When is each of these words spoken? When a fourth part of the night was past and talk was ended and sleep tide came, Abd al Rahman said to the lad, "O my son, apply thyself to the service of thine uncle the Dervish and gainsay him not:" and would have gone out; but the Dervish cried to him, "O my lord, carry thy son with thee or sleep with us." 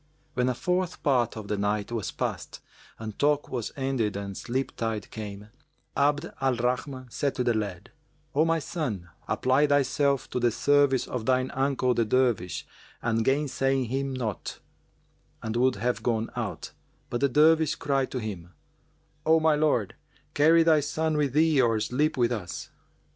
When 0.33 0.49
a 0.49 0.55
fourth 0.55 1.03
part 1.03 1.37
of 1.37 1.47
the 1.47 1.59
night 1.59 1.91
was 1.91 2.09
past 2.09 2.59
and 2.97 3.19
talk 3.19 3.49
was 3.49 3.71
ended 3.77 4.17
and 4.17 4.35
sleep 4.35 4.75
tide 4.75 5.11
came, 5.11 5.49
Abd 5.95 6.33
al 6.41 6.55
Rahman 6.55 7.11
said 7.11 7.35
to 7.35 7.43
the 7.43 7.53
lad, 7.53 7.91
"O 8.33 8.43
my 8.43 8.57
son, 8.57 9.11
apply 9.27 9.67
thyself 9.67 10.27
to 10.31 10.39
the 10.39 10.49
service 10.49 11.05
of 11.07 11.27
thine 11.27 11.51
uncle 11.53 11.93
the 11.93 12.03
Dervish 12.03 12.65
and 13.03 13.23
gainsay 13.23 13.83
him 13.83 14.11
not:" 14.11 14.57
and 15.43 15.55
would 15.55 15.75
have 15.75 16.01
gone 16.01 16.31
out; 16.35 16.71
but 17.11 17.21
the 17.21 17.29
Dervish 17.29 17.75
cried 17.75 18.09
to 18.09 18.19
him, 18.19 18.53
"O 19.23 19.39
my 19.39 19.53
lord, 19.53 19.93
carry 20.33 20.63
thy 20.63 20.79
son 20.79 21.15
with 21.15 21.33
thee 21.33 21.61
or 21.61 21.79
sleep 21.79 22.17
with 22.17 22.31
us." 22.31 22.71